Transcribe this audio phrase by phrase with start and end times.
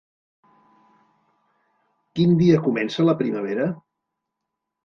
[2.21, 3.69] Quin dia comença la primavera?